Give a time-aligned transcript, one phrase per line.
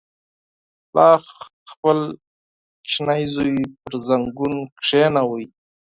[0.91, 1.19] •پلار
[1.71, 1.97] خپل
[2.81, 5.41] کوچنی زوی پر زنګون کښېناوه.